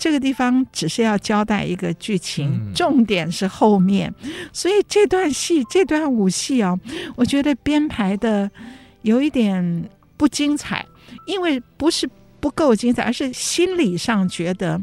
[0.01, 4.11] 这个地方只是要交代一个剧情，重点是后面。
[4.51, 6.75] 所以这段戏，这段舞戏啊，
[7.15, 8.49] 我觉得编排的
[9.03, 9.87] 有一点
[10.17, 10.83] 不精彩，
[11.27, 12.09] 因为不是
[12.39, 14.81] 不够精彩，而是心理上觉得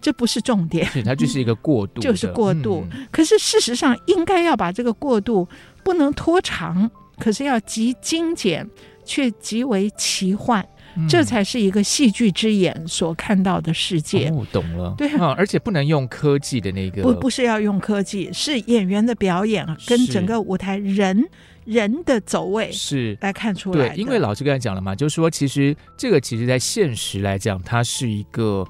[0.00, 2.86] 这不是重点，是它就是一个过渡，就是过渡。
[2.92, 5.48] 嗯、可是事实上应该要把这个过渡
[5.82, 8.64] 不能拖长，可是要极精简，
[9.04, 10.64] 却极为奇幻。
[11.08, 14.28] 这才是一个戏剧之眼所看到的世界。
[14.28, 14.94] 哦，懂了。
[14.98, 21.24] 对啊，而且不能用科技的那个，不不是要用科技，是演员的表演跟整个舞台人
[21.64, 23.88] 人的走位是来看出来。
[23.90, 28.66] 对，因为老师刚才讲了嘛，就是说其实这个其实在现实来讲，它是一个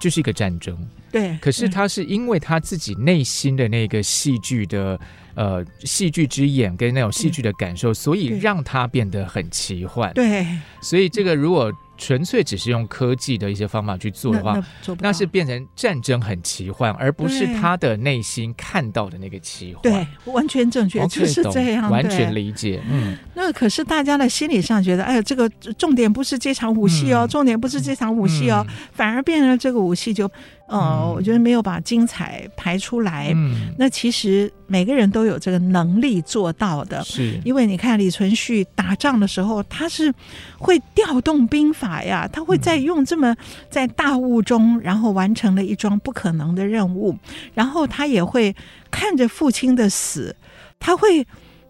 [0.00, 0.76] 就是一个战争。
[1.10, 4.98] 对，可是他是因为他自己内心的那个戏剧的。
[5.34, 10.12] 呃，戏剧之眼跟那种戏剧的感受，所以让它变得很奇幻。
[10.14, 10.46] 对，
[10.80, 11.72] 所以这个如果。
[11.98, 19.82] 纯粹只是用科技的一些方法去做的话，那，那，那是变成战争很奇幻，而不是他的内心看到的那个奇幻。
[19.82, 22.82] 对，完全正确，就是这样，完全理解。
[22.90, 30.28] 嗯，那可是大家的心理上觉得，哎呀，这个重点不是这场武戏哦，嗯、重点不是这场武戏哦，嗯、反而变成这个武戏就，
[30.72, 33.30] 呃、嗯，我觉得没有把精彩排出来。
[33.34, 40.12] 嗯，那其实每个人都有这个能力做到的，是因为你看李存勖打仗的时候，他是
[40.58, 42.02] 会调动兵法。
[42.02, 43.36] 呀，他会在用这么
[43.68, 47.16] 在大雾中，然后完成了一桩不可能的任务，
[47.54, 48.56] 然后他也会
[48.90, 50.34] 看着父亲的死，
[50.80, 51.26] 他会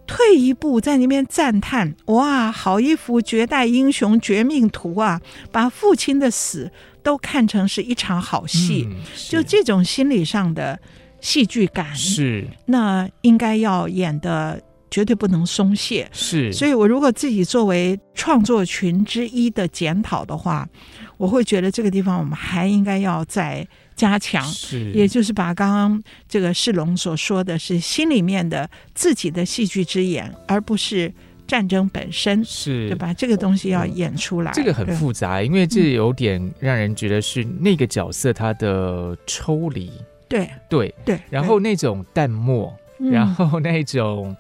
[0.07, 6.71] 退一步在那边赞叹：“哇，好一幅绝代英雄绝命图啊！”把父亲的死
[7.03, 8.97] 都看成是一场好戏，嗯、
[9.29, 10.79] 就这种心理上的
[11.21, 14.61] 戏剧感是那应该要演的。
[14.93, 16.53] 绝对不能松懈，是。
[16.53, 20.69] 所以，我如果自己作为创作群之一的检讨的话，
[21.17, 24.45] 我会觉得这个地方我们还应该要再加强。
[24.45, 31.11] 是，也就是把刚刚这个世龙所说的是心里面的自己的戏剧之眼，而不是
[31.53, 33.13] 战争本身，是，对吧？
[33.13, 34.51] 这个东西要演出来。
[34.55, 39.93] 这个很复杂，因为这有点让人觉得是那个角色他的抽离。
[40.27, 44.35] 对对对，然后那种淡漠，然后那种。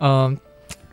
[0.00, 0.34] 嗯，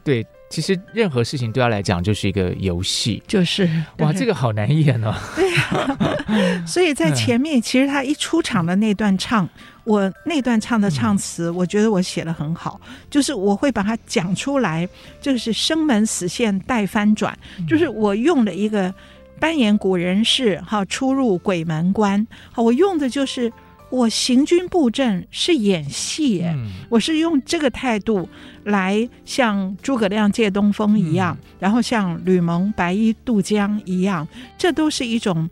[0.04, 5.14] 对，其实任何事情对他来讲就是一个游戏，就是哇，这个好难演哦。
[5.38, 6.18] 对啊，
[6.68, 9.48] 所以在前面，其实他一出场的那段唱，
[9.84, 14.88] 我那段唱的唱词，我觉得我写的很好，就是我会把它讲出来，
[15.20, 18.94] 就是生门死线待翻转，就是我用了一个
[19.40, 23.52] 扮演古人士哈，出入鬼门关，好，我用的就是。
[23.92, 28.26] 我行军布阵是演戏，嗯，我是用这个态度
[28.64, 34.26] 来像诸葛亮借东风一样，嗯，然后像吕蒙白衣渡江一样，
[34.58, 35.50] 这都是一种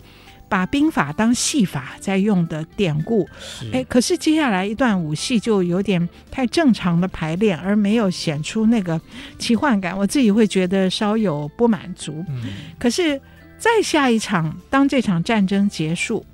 [0.50, 3.30] 把兵法当戏法在用的典故。
[3.72, 9.00] 哎，可是接下来一段武戏就有点太正常的排练，而没有显出那个
[9.38, 12.26] 奇幻感，我自己会觉得稍有不满足。
[12.28, 12.42] 嗯，
[12.80, 13.22] 可是
[13.58, 16.26] 再下一场，当这场战争结束，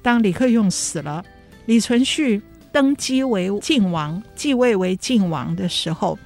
[0.00, 1.24] 当李克用死了。
[1.66, 6.18] 李存勖登基为晋王，继位为晋王的时候，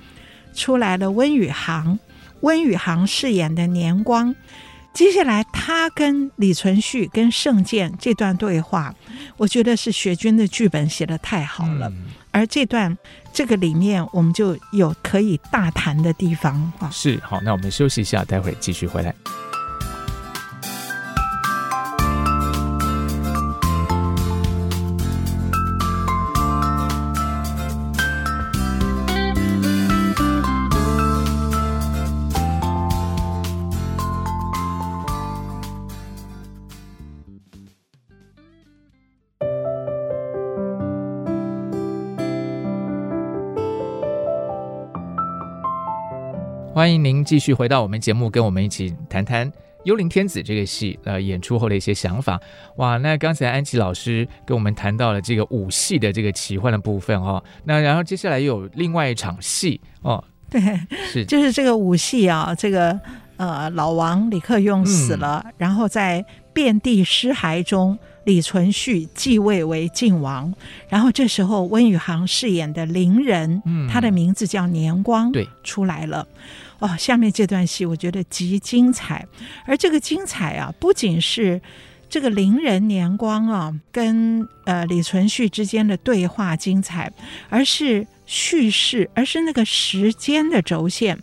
[0.53, 1.99] 出来了温宇航。
[2.41, 4.33] 温宇航饰演的年光，
[4.93, 8.93] 接下来他跟李存勖、跟圣剑这段对话，
[9.37, 11.89] 我觉得是学军的剧本写的太好了。
[11.89, 12.97] 嗯、而这段
[13.33, 16.91] 这个里面，我们就有可以大谈的地方啊。
[16.91, 19.15] 是，好，那我们休息一下，待会儿继续回来。
[46.89, 49.47] 欢迎您继续回到我们节目，跟我们一起谈谈
[49.85, 52.41] 《幽灵天子》这个戏呃演出后的一些想法。
[52.77, 57.45] 哇，那刚才安琪老师跟我们谈到了这个武戏的这个奇幻的部分哦。
[57.65, 60.63] 那然后接下来又有另外一场戏哦，对，
[61.13, 62.99] 是就是这个武戏啊，这个
[63.37, 66.25] 呃老王李克用死了，嗯、然后在
[66.55, 70.51] 遍地尸骸中，李存勖继位为晋王，
[70.89, 76.27] 然后这时候温宇航饰演的伶人，嗯，他的名字叫年光，对，出来了。
[76.79, 79.27] 哦，下面这段戏我觉得极精彩，
[79.65, 81.61] 而这个精彩啊，不仅是
[82.09, 87.13] 这个伶人年光啊跟呃李存勖之间的对话精彩，
[87.49, 91.19] 而是叙事，而是那个时间的轴线，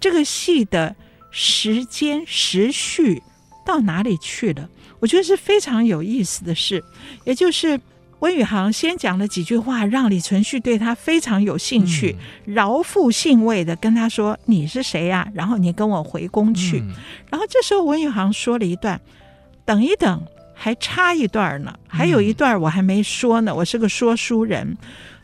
[0.00, 0.96] 这个戏的
[1.30, 3.22] 时间时序
[3.66, 4.68] 到哪里去了？
[5.00, 6.82] 我觉得是非常有意思的事，
[7.24, 7.78] 也就是
[8.20, 15.28] 温宇航先讲了几句话，让李存勖对他非常有兴趣，饶富兴味的跟他说：“你是谁呀？
[15.34, 16.80] 然后你跟我回宫去。
[16.80, 16.94] 嗯”
[17.30, 19.00] 然后这时候温宇航说了一段
[19.66, 20.22] ：“等一等，
[20.54, 24.76] 还差一段呢，还有一段我还没说呢，我是个说书人。”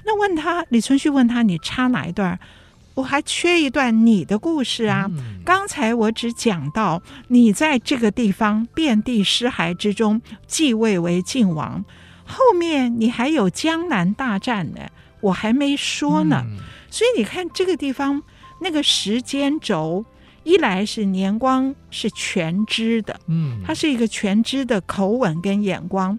[0.04, 2.38] 那问他，李存勖问他：“你差哪一段？”
[2.94, 5.06] 我还缺一段你的故事啊！
[5.08, 11.82] 嗯、刚才我只讲到你在这个地方遍地尸骸之中继位为晋王，
[12.30, 14.80] 后面你还有江南大战呢，
[15.20, 16.42] 我还没说呢。
[16.46, 16.58] 嗯、
[16.90, 18.22] 所以你看这个地方
[18.60, 20.04] 那个时间轴，
[20.44, 26.16] 一来是年光是全知的，嗯，它是一个全知的口吻跟眼光；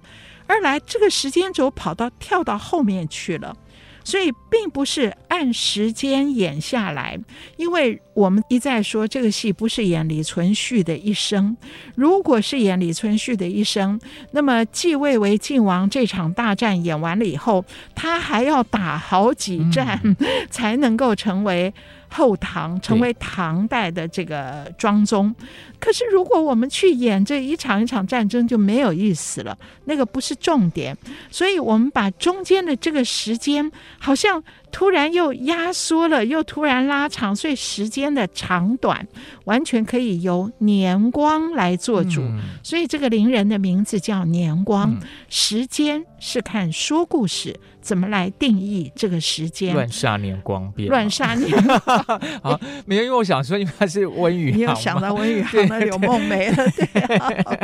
[0.47, 3.55] 二来这个时间轴跑到跳到后面去了。
[4.03, 7.19] 所以并不是按时间演下来，
[7.57, 11.55] 因为我们一再说这个戏不是演李存勖的一生。
[11.95, 13.99] 如果是演李存勖的一生，
[14.31, 17.63] 那么继位为晋王这场大战演完了以后，
[17.95, 20.15] 他还要打好几战，嗯、
[20.49, 21.73] 才能够成为。
[22.13, 25.33] 后唐成为唐代的这个庄宗，
[25.81, 30.95] 可是如果我们去演这一场一场战争就没有意思了，那个不是重点，
[31.31, 33.69] 所以我们把中间的这个时间
[33.99, 39.05] 好像突然又压缩了，又突然拉长，所以时间的长短
[39.45, 47.59] 完全可以由年光来做主，嗯、所以这个伶人的名字叫年光，嗯、时间是看说故事。
[47.81, 49.73] 怎么来定义这个时间？
[49.73, 51.79] 乱杀年光变，乱杀年光。
[52.43, 56.87] 好，没有，因为我想说，因为他是温宇航，你有想到温宇航的柳梦梅了，对。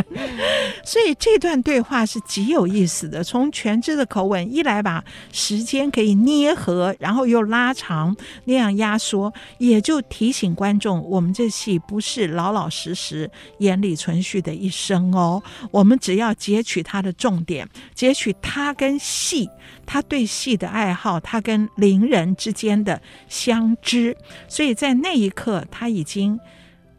[0.84, 13.30] 所以这段对话是极有意思的，从全知的口吻，一来把时间可以捏合，然后又拉长，那样压缩，也就提醒观众，我们这戏不是老老实实
[13.60, 19.50] 演李存勖的一生哦，我们只要截取他的重点，截取他跟戏。
[19.86, 24.16] 他对戏的爱好，他跟伶人之间的相知，
[24.50, 26.38] 所以在那一刻，他已经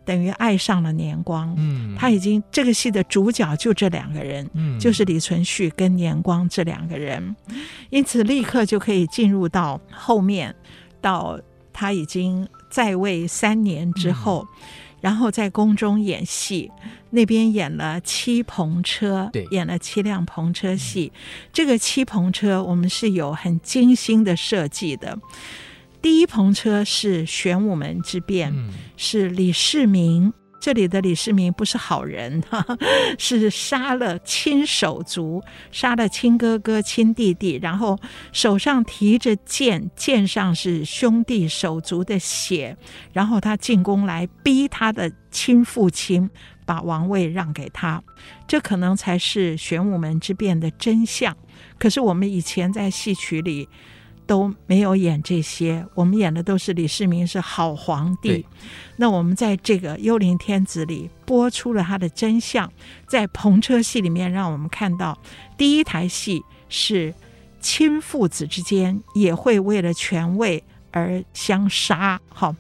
[0.09, 1.55] 等于爱上了年光。
[1.59, 7.37] 嗯，他已经这个戏的主角就这两个人，嗯，就是李存勖跟年光这两个人，
[7.91, 10.55] 因此立刻就可以进入到后面，
[11.03, 11.39] 到
[11.75, 14.49] 他已经在位三年之后。
[14.53, 14.59] 嗯
[15.01, 16.69] 然后在宫中演戏，
[17.11, 21.13] 那边演了七篷车，对演了七辆篷车戏。
[21.15, 21.21] 嗯、
[21.53, 25.17] 这个七篷车我们是有很精心的设计的。
[26.01, 30.33] 第一篷车是玄武门之变，嗯、是李世民。
[30.61, 32.43] 这里的李世民不是好人，
[33.17, 35.41] 是杀了亲手足，
[35.71, 37.97] 杀了亲哥哥、亲弟弟，然后
[38.33, 42.77] 手上提着剑，剑上是兄弟手足的血，
[43.13, 46.29] 然后他进宫来逼他的亲父亲
[46.67, 48.03] 把王位让给他，
[48.49, 51.37] 这可能才是玄武门之变的真相。
[51.79, 53.69] 可是我们以前在戏曲里。
[54.29, 58.45] 都没有演这些，我们演的都是李世民是好皇帝。
[58.97, 62.71] 那我们在这个《幽灵天子》里播出了他的真相，
[63.07, 65.19] 在篷车戏里面，让我们看到
[65.57, 67.15] 第一台戏是
[67.59, 72.55] 亲父子之间也会为了权位而相杀，好，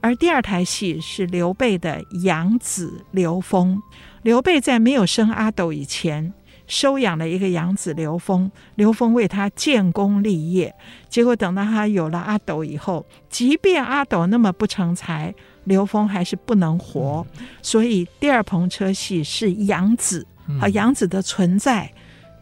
[0.00, 3.82] 而第二台戏是刘备的养子刘封，
[4.22, 6.32] 刘备在没有生阿斗以前。
[6.72, 10.74] 收养了一个养子刘峰，刘峰为他建功立业。
[11.06, 17.26] 结果等到他有了阿斗以后，即便阿斗那么不成才，刘峰还是不能活。
[17.60, 20.26] 所以第二篷车戏是养子，
[20.58, 21.92] 好，养子的存在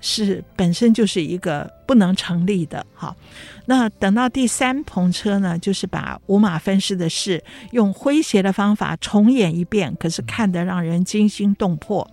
[0.00, 2.84] 是本身就是一个不能成立的。
[2.94, 3.14] 哈，
[3.66, 7.42] 那等到第三篷车呢，就是把五马分尸的事
[7.72, 12.08] 用诙谐的方法重演一遍，可是看得让人惊心动魄。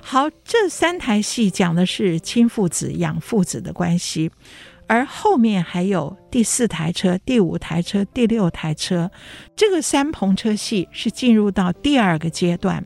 [0.00, 4.30] 好，这三台戏讲的是亲父子、养父子的关系，
[4.86, 9.10] 而后面还有第四台车、第五台车、第六台车。
[9.56, 12.84] 这个三篷车戏是进入到第二个阶段，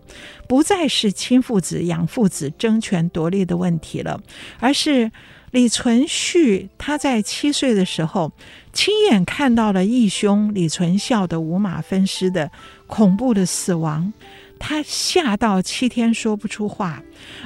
[0.49, 4.21] 不再是亲父子、养父子争权夺利的问题了，
[4.61, 5.11] 而是
[5.51, 8.31] 李存勖他在七岁的时候
[8.73, 12.51] 亲眼看到了义兄李存孝的五马分尸的
[12.87, 14.13] 恐怖的死亡。
[14.59, 17.03] 他吓到七天说不出话，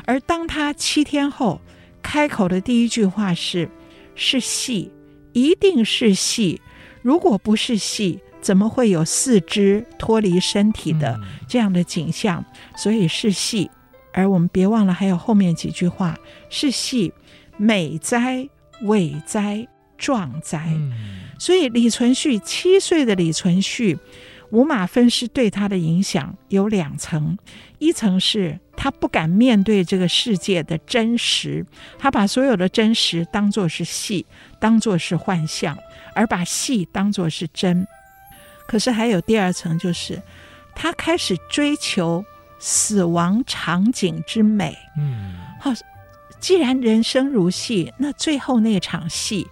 [0.06, 1.60] 而当他七天后
[2.02, 3.68] 开口的第一句话是
[4.22, 4.92] ：“是戏，
[5.32, 6.60] 一定是戏。
[7.00, 11.18] 如果不是戏，怎么会有四肢脱离身体的
[11.48, 12.44] 这样的景象？
[12.76, 13.70] 所以是戏。
[14.12, 16.18] 而我们别忘了还有后面几句话：
[16.50, 17.14] 是戏，
[17.56, 18.46] 美哉，
[18.82, 19.66] 伟哉，
[19.96, 20.68] 壮哉。
[21.38, 23.98] 所以李存勖七岁的李存勖。
[24.50, 27.38] 无码分尸对他的影响有两层，
[27.78, 31.64] 一层是他不敢面对这个世界的真实，
[31.98, 34.26] 他把所有的真实当作是戏，
[34.60, 35.78] 当作是幻象，
[36.14, 37.86] 而把戏当作是真。
[38.66, 40.20] 可是还有第二层，就是
[40.74, 42.24] 他开始追求
[42.58, 44.76] 死亡场景之美。
[44.98, 45.72] 嗯，好，
[46.40, 49.46] 既然人生如戏，那最后那场戏。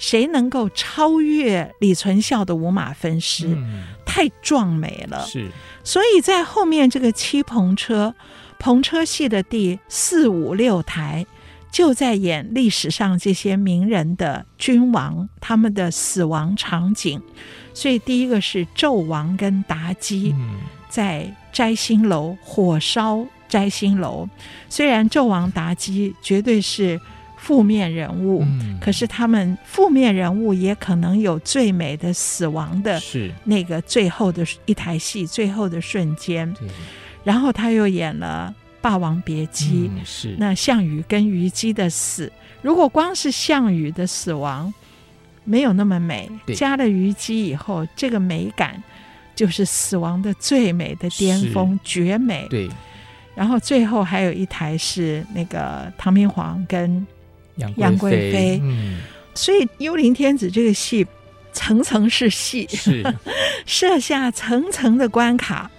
[0.00, 3.48] 谁能够超越李存孝的五马分尸？
[3.48, 3.82] 嗯、
[4.18, 5.24] 太壮美了。
[5.26, 5.48] 是，
[5.84, 8.12] 所以在后面这个七篷车，
[8.58, 11.24] 篷车戏的第四五六台，
[11.70, 17.22] 就在演历史上这些名人的君王他们的死亡场景。
[17.72, 20.34] 所以第一个是纣王跟妲己
[20.88, 24.28] 在摘星楼火烧摘星楼，
[24.68, 27.00] 虽然纣王妲己绝对是。
[27.38, 36.52] 负面人物，嗯、可是他们负面人物也可能有最美的死亡的，是那个最后的一台戏，最后的瞬间。
[37.24, 42.30] 然后他又演了《霸王别姬》，嗯，是那项羽跟虞姬的死。
[42.60, 44.72] 如果光是项羽的死亡
[45.44, 48.82] 没有那么美，加了虞姬以后，这个美感
[49.34, 52.46] 就是死亡的最美的巅峰，绝美。
[52.50, 52.68] 对，
[53.34, 57.06] 然后最后还有一台是那个唐明皇跟。
[57.76, 58.98] 杨贵妃，嗯，
[59.34, 61.06] 所以《幽灵天子》这个戏
[61.52, 63.04] 层层是戏，是。
[63.66, 65.70] 设下层层的关卡，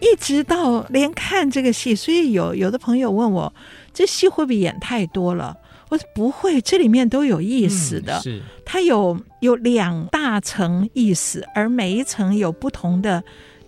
[0.00, 3.52] 一直到连看这个戏，所以有有的朋友问我，
[3.92, 5.56] 这戏会不会演太多了？
[5.88, 8.42] 我说不会，这里面都有意思的，嗯、是。
[8.64, 13.22] 它有有两大层意思，而每一层有不同的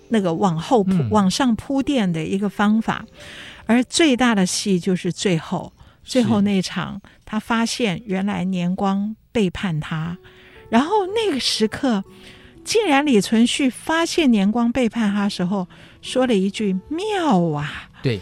[0.09, 3.05] 那个往后铺、嗯、往上铺垫的一个方法，
[3.67, 5.73] 而最大的戏就是最后。
[6.07, 10.17] 最后那场，他发现原来年光背叛他，
[10.71, 12.05] 然后那个时刻，
[12.65, 15.69] 竟然李存勖发现年光背叛他的时候，
[16.01, 18.21] 说了一句：“妙啊！”对，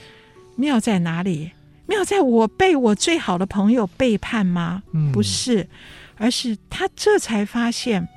[0.57, 1.53] 妙在哪里？
[1.87, 4.83] 妙在我被我最好的朋友背叛吗？
[4.95, 5.69] 嗯，不是，
[6.17, 8.09] 而是他这才发现，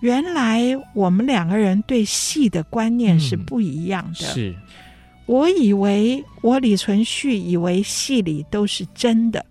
[0.00, 0.62] 原来
[0.94, 4.24] 我们两个人对戏的观念是不一样的。
[4.28, 4.54] 嗯，是。
[5.28, 9.44] 我以为我李存勖以为戏里都是真的，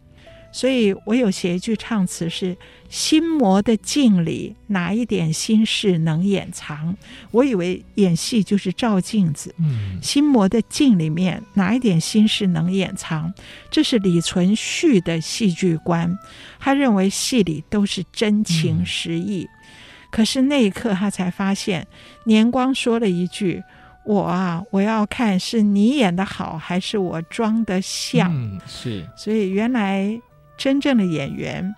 [0.51, 2.57] 所以我有写一句唱词是：
[2.89, 6.95] 心魔的镜里哪一点心事能掩藏？
[7.30, 13.32] 我以为演戏就是照镜子，嗯，心魔的镜里面哪一点心事能掩藏？
[13.69, 16.17] 这是李存勖的戏剧观，
[16.59, 19.43] 他认为戏里都是真情实意。
[19.43, 21.86] 嗯，可是那一刻他才发现，
[22.23, 23.61] 年光说了一句。
[24.07, 28.33] 我啊，我要看是你演的好，还是我装的像。
[28.33, 29.05] 嗯，是。
[29.17, 30.17] 所以原来
[30.57, 31.75] 真正的演员，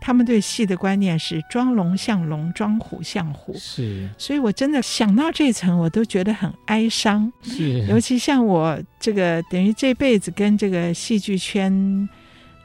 [0.00, 3.52] 他们对戏的观念是装龙像龙，装虎像虎。
[3.58, 4.08] 是。
[4.16, 7.32] 所以我真的想到这层，我都觉得很哀伤。
[7.42, 7.80] 是。
[7.88, 12.08] 尤其像我这个，等于这辈子跟这个戏剧圈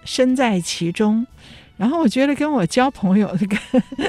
[0.06, 1.26] 身在其中。
[1.78, 3.58] 然后我觉得跟我交朋友的，跟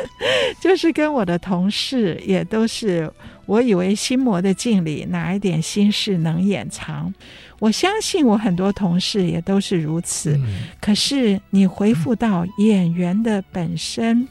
[0.61, 3.09] 就是跟我的同事也都是，
[3.51, 7.13] 我以为心魔的镜里哪一点心事能掩藏？
[7.59, 10.37] 我相信我很多同事也都是如此。
[10.37, 14.29] 嗯、可是你回复到演员的本身，嗯、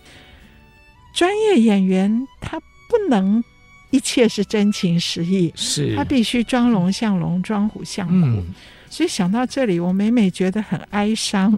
[1.13, 3.43] 专业演员他不能
[3.91, 8.13] 一切是真情实意，是他必须装龙像龙，装虎像虎。
[8.13, 8.45] 嗯
[8.91, 11.55] 所以想到这里，我每每觉得很哀伤。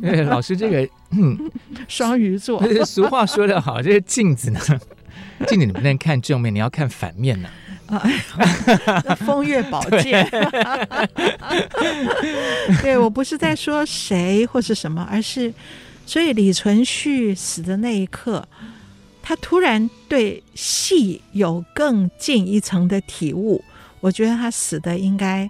[0.00, 1.50] 对，老师这个，嗯，
[1.88, 2.62] 双鱼座。
[2.84, 4.60] 俗话说得好，这个镜子呢，
[5.46, 7.48] 镜子你不能看正面，你要看反面呢。
[7.88, 8.02] 啊，
[9.26, 10.28] 风月宝剑。
[12.82, 15.52] 对，我不是在说谁或是什么，而是，
[16.04, 18.46] 所以李存勖死的那一刻，
[19.22, 23.64] 他突然对戏有更进一层的体悟。
[24.00, 25.48] 我觉得他死的应该。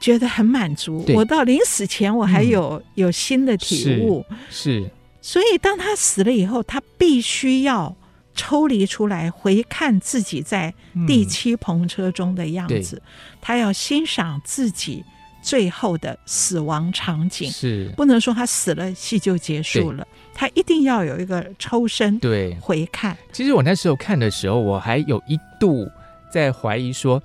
[0.00, 1.04] 觉得很满足。
[1.14, 4.26] 我到临死前，我还有、嗯、有新的体悟。
[4.50, 4.90] 是，是
[5.22, 7.94] 所以当他死了以后，他必须要
[8.34, 10.72] 抽离出来，回看自己在
[11.06, 12.96] 第七篷车中的样子。
[13.04, 13.08] 嗯、
[13.40, 15.04] 他要欣赏自己
[15.42, 17.50] 最后的死亡场景。
[17.50, 20.06] 是，不能说他死了，戏就结束了。
[20.34, 23.16] 他一定要有一个抽身，对，回看。
[23.32, 25.88] 其实我那时候看的时候，我还有一度
[26.32, 27.22] 在怀疑说。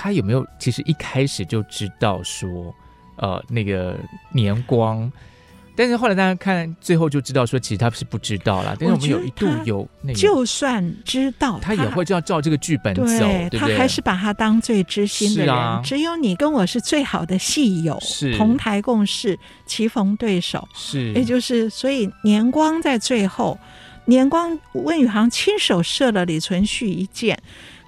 [0.00, 2.72] 他有没有其实一开始就知道说，
[3.16, 3.98] 呃，那个
[4.32, 5.10] 年光，
[5.78, 8.76] 但是后来大家看最后就知道说，其实他是不知道啦。
[8.76, 15.54] 但是我们有一度有那个，就算知道，他也会就要照这个剧本走，对，对对，他还是把他当最知心的人。
[15.54, 23.56] 啊、只有你跟我是最好的戏友，是同台共事，棋逢对手，是，也就是所以年光在最后。
[24.06, 27.38] 年光温宇航亲手射了李存勖一箭，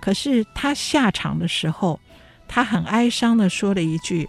[0.03, 1.99] 可是他下场的时候，
[2.47, 4.29] 他很哀伤的说了一句：“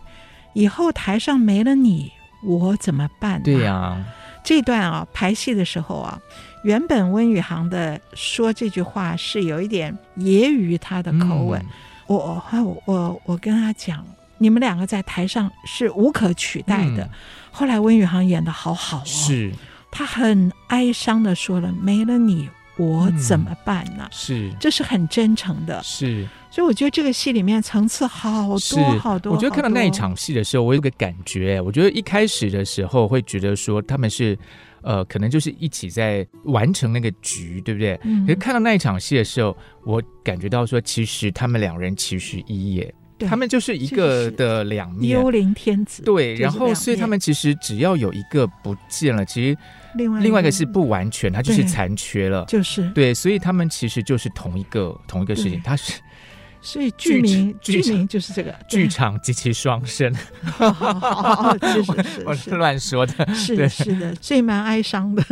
[0.56, 2.10] 以后台上没了你，
[2.44, 4.04] 我怎么办啊？”对呀，
[4.44, 6.20] 这段啊排戏的时候啊，
[6.64, 11.62] 原本温宇航的说这句话是有一点揶揄他的口吻。
[11.62, 11.68] 嗯、
[12.08, 14.06] 我我我我跟他讲，
[14.38, 17.04] 你们两个在台上是无可取代的。
[17.04, 17.10] 嗯、
[17.52, 19.04] 后来温宇航演的好好哦。
[19.06, 19.52] 是。
[19.94, 25.84] 他很哀伤的说了：“没了你，我怎么办呢？”嗯、是，这是很真诚的。
[25.84, 29.32] 是，所以我觉得这个戏里面层次好多好多。
[29.32, 34.38] 我觉得看到那一场戏的时候，我有个感觉，我觉得一开始的时候会觉得说他们是，
[34.82, 37.98] 呃，可能就是一起在完成那个局，对不对？
[38.04, 38.26] 嗯。
[38.26, 42.94] 可是看到那一场戏的时候，我感觉到说，其实他们两人其实一也。
[43.28, 46.02] 他们就是一个的两面，幽灵天子。
[46.02, 49.58] 对，然后所以他们其实只要有一个不见了，其实
[49.94, 55.94] 另外另外一个是不完全，它就是残缺了，就是对，所以他们其实就是同一个同一个事情，它是。
[56.62, 60.14] 所以剧名剧名就是这个剧场及其双生，
[61.62, 65.24] 是是是，我是乱说的，是是的，所以蛮哀伤的。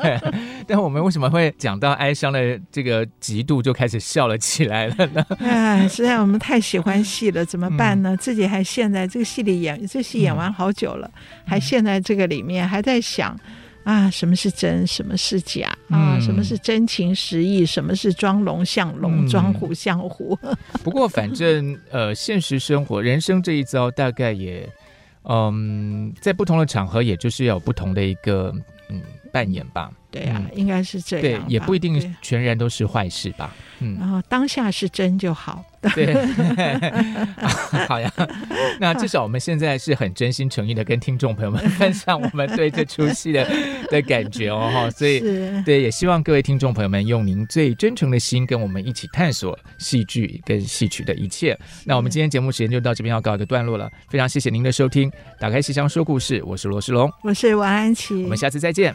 [0.66, 5.24] 但我们为什么会讲到哀伤的这个极度就开始笑了起来了呢？
[5.40, 8.16] 哎，实在我们太喜欢戏了，怎么办呢？
[8.16, 11.10] 自己还陷在这个戏里演，这戏演完好久了，
[11.46, 13.38] 还陷在这个里面，还在想。
[13.84, 16.18] 啊，什么是真，什么是假啊？
[16.20, 17.64] 什么是真情实意？
[17.66, 20.36] 什么是装聋像聋，装虎像虎？
[20.82, 24.68] 不过，反正呃，现实生活人生这一遭，大概也
[25.28, 28.52] 嗯，在不同的场合，也就是要有不同的一个
[28.88, 29.00] 嗯
[29.34, 29.90] 扮演吧。
[30.12, 31.42] 对啊，嗯、应该是这样。
[31.42, 33.52] 对，也不一定全然都是坏事吧。
[33.80, 35.64] 嗯，然后当下是真就好。
[35.92, 36.14] 对，
[37.88, 38.08] 好呀。
[38.78, 43.44] 那至少我们现在是很真心诚意的跟听众朋友们分享我们对这出戏的
[43.90, 44.88] 的感觉哦哈。
[44.94, 45.18] 所以，
[45.64, 51.58] 对，也希望各位听众朋友们用您最真诚的心跟我们一起探索戏剧跟戏曲的一切。
[51.84, 53.90] 那我们今天节目时间就到这边要告一个段落了。
[54.08, 55.10] 非常谢谢您的收听，
[55.40, 58.94] 打开戏箱说故事，我是罗世龙，我是王安琪，我们下次再见，